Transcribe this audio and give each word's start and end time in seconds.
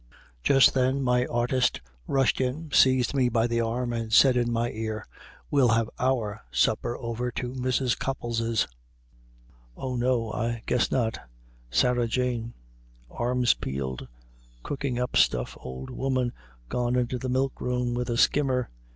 Just 0.41 0.73
then 0.73 1.03
my 1.03 1.27
artist 1.27 1.79
rushed 2.07 2.41
in, 2.41 2.71
seized 2.71 3.13
me 3.13 3.29
by 3.29 3.45
the 3.45 3.61
arm, 3.61 3.93
and 3.93 4.11
said 4.11 4.35
in 4.35 4.51
my 4.51 4.71
ear, 4.71 5.05
"We'll 5.51 5.67
have 5.77 5.91
our 5.99 6.41
supper 6.49 6.97
over 6.97 7.29
to 7.33 7.53
Mrs. 7.53 7.95
Copples's. 7.99 8.67
O 9.77 9.95
no, 9.95 10.31
I 10.33 10.63
guess 10.65 10.89
not 10.89 11.19
Sarah 11.69 12.07
Jane 12.07 12.55
arms 13.11 13.53
peeled 13.53 14.07
cooking 14.63 14.97
up 14.97 15.15
stuff 15.15 15.55
old 15.59 15.91
woman 15.91 16.33
gone 16.67 16.95
into 16.95 17.19
the 17.19 17.29
milk 17.29 17.61
room 17.61 17.93
with 17.93 18.09
a 18.09 18.17
skimmer." 18.17 18.71